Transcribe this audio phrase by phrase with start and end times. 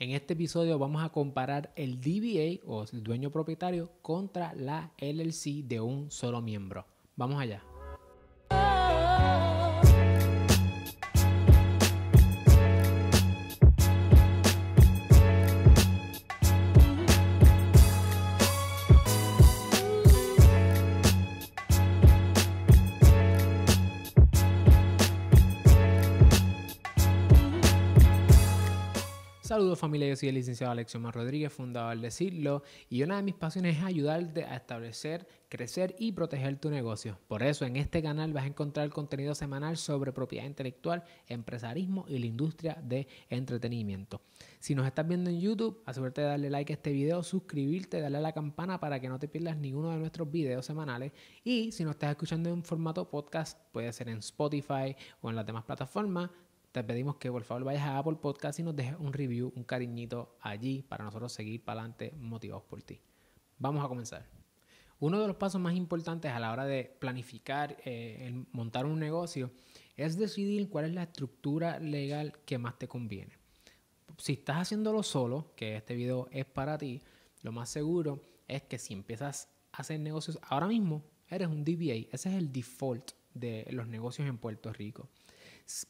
[0.00, 5.64] En este episodio vamos a comparar el DBA o el dueño propietario contra la LLC
[5.64, 6.86] de un solo miembro.
[7.16, 7.64] Vamos allá.
[29.78, 33.78] Familia, yo soy el licenciado Alexiomar Rodríguez, fundador de Siglo, y una de mis pasiones
[33.78, 37.18] es ayudarte a establecer, crecer y proteger tu negocio.
[37.26, 42.18] Por eso en este canal vas a encontrar contenido semanal sobre propiedad intelectual, empresarismo y
[42.18, 44.20] la industria de entretenimiento.
[44.58, 48.18] Si nos estás viendo en YouTube, asegúrate de darle like a este video, suscribirte, darle
[48.18, 51.12] a la campana para que no te pierdas ninguno de nuestros videos semanales.
[51.44, 55.46] Y si nos estás escuchando en formato podcast, puede ser en Spotify o en las
[55.46, 56.30] demás plataformas
[56.78, 59.64] te pedimos que por favor vayas a Apple Podcast y nos dejes un review, un
[59.64, 63.00] cariñito allí para nosotros seguir para adelante motivados por ti.
[63.58, 64.24] Vamos a comenzar.
[65.00, 69.50] Uno de los pasos más importantes a la hora de planificar, eh, montar un negocio,
[69.96, 73.32] es decidir cuál es la estructura legal que más te conviene.
[74.16, 77.02] Si estás haciéndolo solo, que este video es para ti,
[77.42, 82.06] lo más seguro es que si empiezas a hacer negocios ahora mismo, eres un DBA.
[82.12, 85.08] Ese es el default de los negocios en Puerto Rico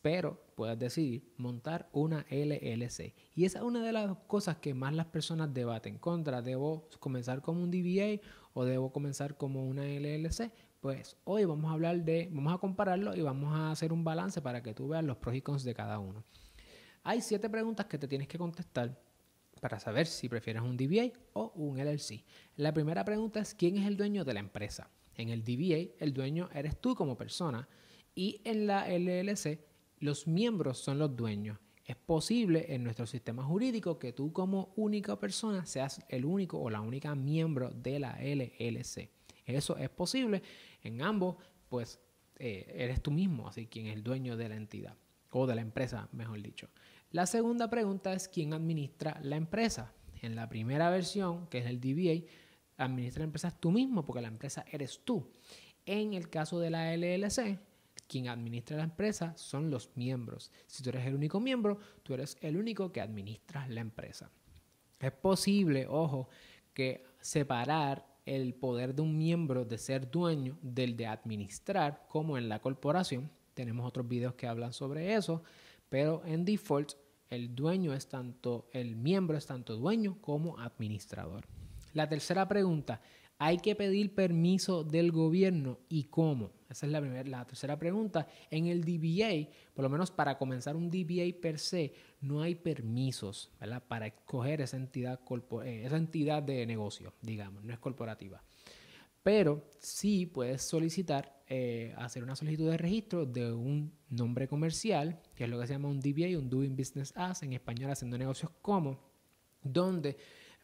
[0.00, 3.14] pero puedes decidir montar una LLC.
[3.34, 6.42] Y esa es una de las cosas que más las personas debaten contra.
[6.42, 8.20] ¿Debo comenzar como un DBA
[8.54, 10.52] o debo comenzar como una LLC?
[10.80, 14.42] Pues hoy vamos a hablar de, vamos a compararlo y vamos a hacer un balance
[14.42, 16.24] para que tú veas los pros y cons de cada uno.
[17.04, 19.00] Hay siete preguntas que te tienes que contestar
[19.60, 22.24] para saber si prefieres un DBA o un LLC.
[22.56, 24.90] La primera pregunta es ¿quién es el dueño de la empresa?
[25.14, 27.68] En el DBA, el dueño eres tú como persona
[28.14, 29.67] y en la LLC
[30.00, 31.58] los miembros son los dueños.
[31.84, 36.68] Es posible en nuestro sistema jurídico que tú como única persona seas el único o
[36.68, 39.10] la única miembro de la LLC.
[39.46, 40.42] Eso es posible.
[40.82, 41.36] En ambos,
[41.68, 41.98] pues
[42.36, 44.96] eh, eres tú mismo, así quien es el dueño de la entidad
[45.30, 46.68] o de la empresa, mejor dicho.
[47.10, 49.94] La segunda pregunta es quién administra la empresa.
[50.20, 52.26] En la primera versión, que es el DBA,
[52.76, 55.30] administra la empresa tú mismo porque la empresa eres tú.
[55.86, 57.58] En el caso de la LLC,
[58.08, 60.50] quien administra la empresa son los miembros.
[60.66, 64.30] Si tú eres el único miembro, tú eres el único que administra la empresa.
[64.98, 66.28] Es posible, ojo,
[66.72, 72.48] que separar el poder de un miembro de ser dueño del de administrar, como en
[72.48, 73.30] la corporación.
[73.54, 75.42] Tenemos otros videos que hablan sobre eso,
[75.88, 76.92] pero en default
[77.30, 81.46] el dueño es tanto, el miembro es tanto dueño como administrador.
[81.94, 83.00] La tercera pregunta,
[83.38, 86.50] ¿hay que pedir permiso del gobierno y cómo?
[86.68, 88.26] Esa es la, primera, la tercera pregunta.
[88.50, 93.50] En el DBA, por lo menos para comenzar un DBA per se, no hay permisos
[93.88, 95.20] para escoger esa entidad,
[95.64, 98.42] eh, esa entidad de negocio, digamos, no es corporativa.
[99.22, 105.44] Pero sí puedes solicitar, eh, hacer una solicitud de registro de un nombre comercial, que
[105.44, 108.50] es lo que se llama un DBA, un Doing Business As, en español haciendo negocios
[108.62, 108.98] como,
[109.62, 110.16] donde,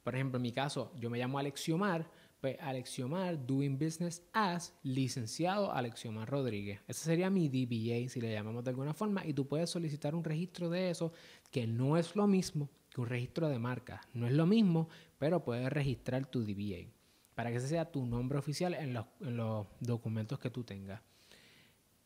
[0.03, 2.11] por ejemplo, en mi caso, yo me llamo Alexiomar,
[2.61, 6.81] Alexiomar Doing Business as licenciado Alexiomar Rodríguez.
[6.87, 10.25] Ese sería mi DBA, si le llamamos de alguna forma, y tú puedes solicitar un
[10.25, 11.13] registro de eso,
[11.51, 14.01] que no es lo mismo que un registro de marca.
[14.13, 14.89] No es lo mismo,
[15.19, 16.91] pero puedes registrar tu DBA
[17.35, 21.03] para que ese sea tu nombre oficial en los, en los documentos que tú tengas.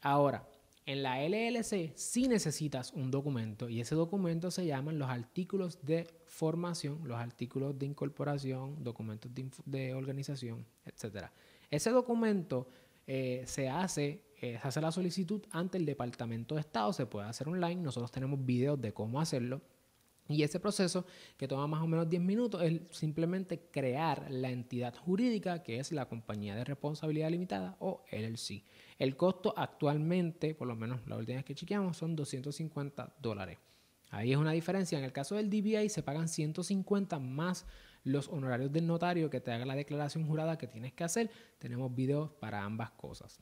[0.01, 0.49] Ahora,
[0.89, 6.09] en la LLC sí necesitas un documento y ese documento se llaman los artículos de
[6.25, 9.31] formación, los artículos de incorporación, documentos
[9.67, 11.27] de, organización, etc.
[11.71, 12.69] Ese documento
[13.07, 17.29] eh, se hace, eh, se hace la solicitud ante el Departamento de Estado, se puede
[17.29, 19.61] hacer online, nosotros tenemos videos de cómo hacerlo.
[20.29, 21.07] Y ese proceso,
[21.39, 25.91] que toma más o menos 10 minutos, es simplemente crear la entidad jurídica que es
[25.91, 28.63] la compañía de responsabilidad limitada o LLC.
[28.99, 33.59] El costo actualmente, por lo menos la última que chequeamos, son 250 dólares.
[34.11, 34.99] Ahí es una diferencia.
[34.99, 37.67] En el caso del DBA se pagan 150 más
[38.05, 41.31] los honorarios del notario que te haga la declaración jurada que tienes que hacer.
[41.59, 43.39] Tenemos videos para ambas cosas.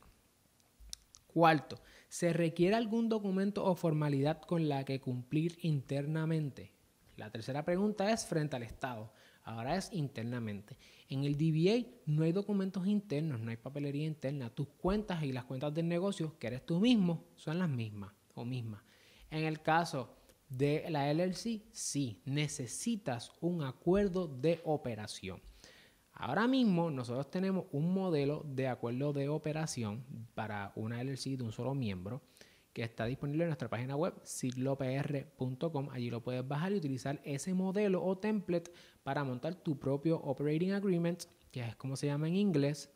[1.27, 1.79] Cuarto,
[2.09, 6.76] ¿se requiere algún documento o formalidad con la que cumplir internamente?
[7.17, 9.11] La tercera pregunta es frente al Estado.
[9.43, 10.77] Ahora es internamente.
[11.09, 14.51] En el DBA no hay documentos internos, no hay papelería interna.
[14.51, 18.45] Tus cuentas y las cuentas del negocio, que eres tú mismo, son las mismas o
[18.45, 18.83] mismas.
[19.31, 20.15] En el caso
[20.47, 25.41] de la LLC, sí, necesitas un acuerdo de operación.
[26.13, 30.03] Ahora mismo nosotros tenemos un modelo de acuerdo de operación
[30.35, 32.21] para una LLC de un solo miembro
[32.77, 35.89] que está disponible en nuestra página web siglopr.com.
[35.89, 38.71] Allí lo puedes bajar y utilizar ese modelo o template
[39.01, 42.91] para montar tu propio Operating Agreement, que es como se llama en inglés.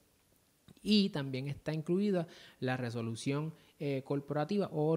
[0.83, 2.27] Y también está incluida
[2.59, 4.95] la resolución eh, corporativa o,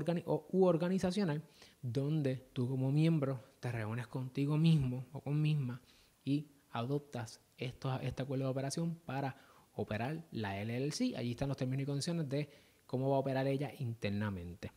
[0.52, 1.42] u organizacional,
[1.80, 5.80] donde tú como miembro te reúnes contigo mismo o con misma
[6.26, 9.34] y adoptas esto, este acuerdo de operación para
[9.76, 11.16] operar la LLC.
[11.16, 12.50] Allí están los términos y condiciones de
[12.86, 14.72] cómo va a operar ella internamente.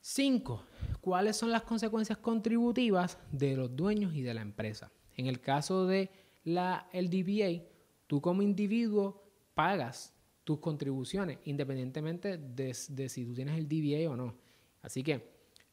[0.00, 0.62] 5.
[1.00, 4.92] ¿Cuáles son las consecuencias contributivas de los dueños y de la empresa?
[5.16, 6.10] En el caso de
[6.44, 7.64] la, el DBA,
[8.06, 10.14] tú como individuo pagas
[10.44, 14.36] tus contribuciones independientemente de, de si tú tienes el DBA o no.
[14.80, 15.28] Así que,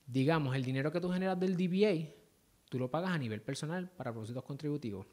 [0.08, 2.12] digamos, el dinero que tú generas del DBA,
[2.70, 5.06] tú lo pagas a nivel personal para propósitos contributivos.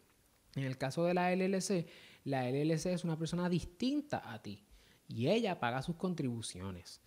[0.55, 1.87] En el caso de la LLC,
[2.25, 4.65] la LLC es una persona distinta a ti
[5.11, 7.01] y ella paga sus contribuciones.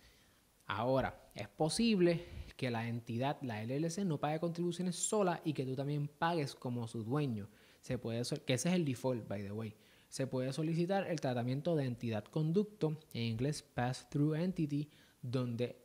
[0.66, 2.24] Ahora, es posible
[2.56, 6.86] que la entidad, la LLC, no pague contribuciones sola y que tú también pagues como
[6.86, 7.48] su dueño.
[7.80, 9.74] Se puede, que ese es el default, by the way.
[10.08, 14.90] Se puede solicitar el tratamiento de entidad conducto, en inglés pass-through entity,
[15.20, 15.76] donde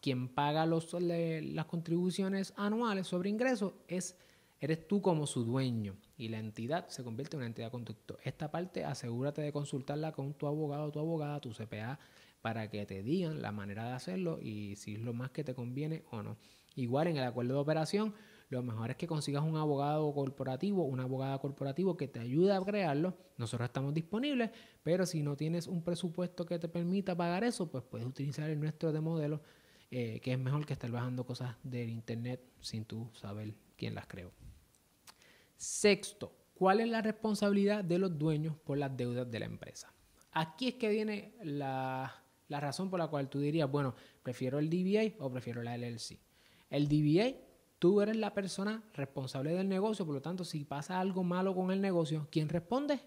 [0.00, 4.16] quien paga las contribuciones anuales sobre ingresos es
[4.60, 8.18] Eres tú como su dueño y la entidad se convierte en una entidad conducto.
[8.24, 12.00] Esta parte asegúrate de consultarla con tu abogado, tu abogada, tu CPA,
[12.40, 15.54] para que te digan la manera de hacerlo y si es lo más que te
[15.54, 16.36] conviene o no.
[16.74, 18.14] Igual en el acuerdo de operación,
[18.50, 22.60] lo mejor es que consigas un abogado corporativo, una abogada corporativo que te ayude a
[22.60, 23.16] crearlo.
[23.36, 24.50] Nosotros estamos disponibles,
[24.82, 28.58] pero si no tienes un presupuesto que te permita pagar eso, pues puedes utilizar el
[28.58, 29.42] nuestro de modelo,
[29.90, 34.06] eh, que es mejor que estar bajando cosas del internet sin tú saber quién las
[34.06, 34.32] creó.
[35.58, 39.92] Sexto, ¿cuál es la responsabilidad de los dueños por las deudas de la empresa?
[40.30, 42.14] Aquí es que viene la,
[42.48, 46.16] razón por la cual tú dirías, bueno, prefiero el DBA o prefiero la LLC.
[46.70, 47.36] El DBA,
[47.80, 51.72] tú eres la persona responsable del negocio, por lo tanto, si pasa algo malo con
[51.72, 53.00] el negocio, ¿quién responde?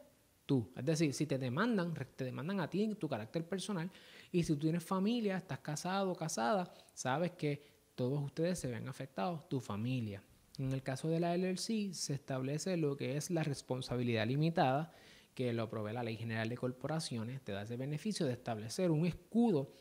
[0.46, 0.74] Tú.
[0.76, 3.90] Es decir, si te demandan, te demandan a ti en tu carácter personal.
[4.30, 7.64] Y si tú tienes familia, estás casado o casada, sabes que
[7.96, 10.22] todos ustedes se ven afectados, tu familia.
[10.62, 14.94] En el caso de la LLC se establece lo que es la responsabilidad limitada,
[15.34, 19.08] que lo provee la Ley General de Corporaciones, te da ese beneficio de establecer un
[19.08, 19.74] escudo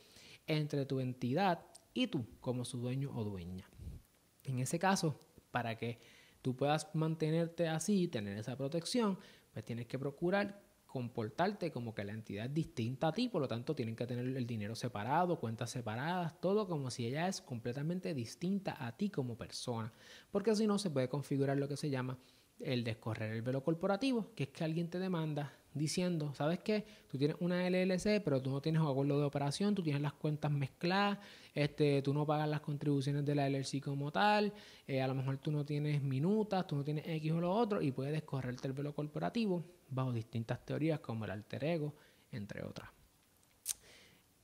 [0.47, 3.69] entre tu entidad y tú como su dueño o dueña.
[4.43, 5.99] En ese caso, para que
[6.41, 9.19] tú puedas mantenerte así, tener esa protección,
[9.53, 13.47] pues tienes que procurar comportarte como que la entidad es distinta a ti, por lo
[13.47, 18.13] tanto tienen que tener el dinero separado, cuentas separadas, todo como si ella es completamente
[18.13, 19.93] distinta a ti como persona,
[20.33, 22.19] porque si no se puede configurar lo que se llama
[22.59, 26.85] el descorrer el velo corporativo, que es que alguien te demanda diciendo, ¿sabes qué?
[27.09, 30.13] Tú tienes una LLC, pero tú no tienes un acuerdo de operación, tú tienes las
[30.13, 31.19] cuentas mezcladas,
[31.55, 34.53] este, tú no pagas las contribuciones de la LLC como tal,
[34.87, 37.81] eh, a lo mejor tú no tienes minutas, tú no tienes X o lo otro,
[37.83, 41.95] y puedes descorrerte el velo corporativo bajo distintas teorías como el alter ego,
[42.33, 42.91] entre otras.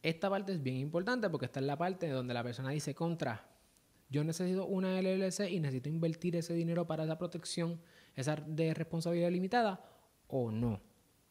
[0.03, 3.49] Esta parte es bien importante porque esta es la parte donde la persona dice contra,
[4.09, 7.81] yo necesito una LLC y necesito invertir ese dinero para esa protección,
[8.15, 9.85] esa de responsabilidad limitada
[10.29, 10.81] o no.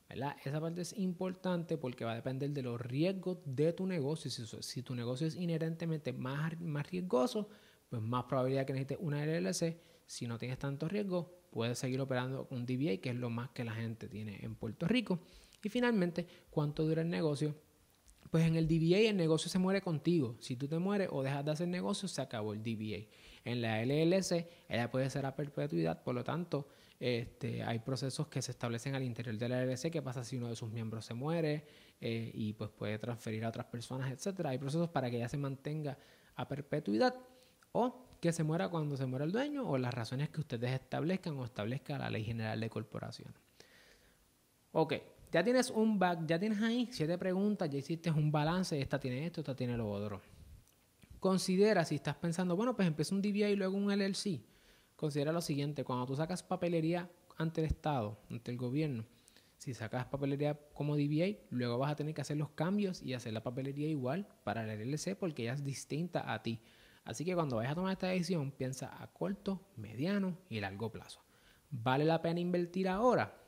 [0.09, 4.29] Esa parte es importante porque va a depender de los riesgos de tu negocio.
[4.29, 7.49] Si, si tu negocio es inherentemente más, más riesgoso,
[7.89, 9.79] pues más probabilidad que necesites una LLC.
[10.05, 13.63] Si no tienes tanto riesgo, puedes seguir operando un DBA, que es lo más que
[13.63, 15.21] la gente tiene en Puerto Rico.
[15.63, 17.55] Y finalmente, ¿cuánto dura el negocio?
[18.29, 20.35] Pues en el DBA el negocio se muere contigo.
[20.39, 23.07] Si tú te mueres o dejas de hacer negocio, se acabó el DBA.
[23.43, 26.67] En la LLC, ella puede ser a perpetuidad, por lo tanto,
[26.99, 30.47] este, hay procesos que se establecen al interior de la LLC, qué pasa si uno
[30.47, 31.65] de sus miembros se muere
[31.99, 34.51] eh, y pues puede transferir a otras personas, etcétera.
[34.51, 35.97] Hay procesos para que ella se mantenga
[36.35, 37.15] a perpetuidad
[37.73, 41.37] o que se muera cuando se muera el dueño o las razones que ustedes establezcan
[41.37, 43.35] o establezca la Ley General de Corporaciones.
[44.71, 44.93] Ok,
[45.31, 49.25] ya tienes un back, ya tienes ahí siete preguntas, ya hiciste un balance, esta tiene
[49.25, 50.21] esto, esta tiene lo otro.
[51.19, 54.54] Considera si estás pensando, bueno, pues empieza un DBA y luego un LLC
[54.95, 59.05] considera lo siguiente, cuando tú sacas papelería ante el Estado, ante el gobierno,
[59.57, 63.33] si sacas papelería como DBA, luego vas a tener que hacer los cambios y hacer
[63.33, 66.61] la papelería igual para el LLC porque ella es distinta a ti.
[67.03, 71.21] Así que cuando vayas a tomar esta decisión, piensa a corto, mediano y largo plazo.
[71.69, 73.41] ¿Vale la pena invertir ahora?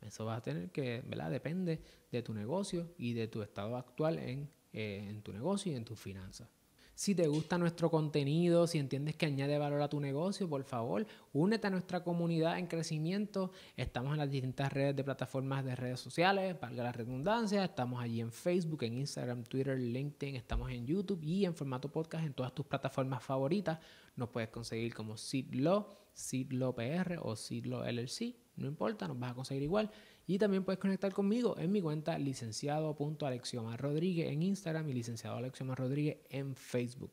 [0.00, 1.30] Eso vas a tener que, ¿verdad?
[1.30, 1.82] Depende
[2.12, 5.84] de tu negocio y de tu estado actual en, eh, en tu negocio y en
[5.84, 6.48] tus finanzas.
[6.96, 11.06] Si te gusta nuestro contenido, si entiendes que añade valor a tu negocio, por favor,
[11.34, 13.52] únete a nuestra comunidad en crecimiento.
[13.76, 17.62] Estamos en las distintas redes de plataformas de redes sociales, valga la redundancia.
[17.62, 22.24] Estamos allí en Facebook, en Instagram, Twitter, LinkedIn, estamos en YouTube y en formato podcast
[22.24, 23.78] en todas tus plataformas favoritas.
[24.16, 29.34] Nos puedes conseguir como Sidlo, Sidlo PR o Sidlo LLC, no importa, nos vas a
[29.34, 29.90] conseguir igual.
[30.26, 35.78] Y también puedes conectar conmigo en mi cuenta licenciado.alexiomar Rodríguez en Instagram y licenciado Alexiomar
[35.78, 37.12] Rodríguez en Facebook.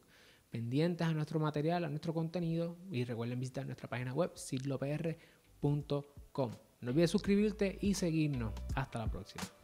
[0.50, 6.52] Pendientes a nuestro material, a nuestro contenido y recuerden visitar nuestra página web siglopr.com.
[6.82, 8.54] No olvides suscribirte y seguirnos.
[8.76, 9.63] Hasta la próxima.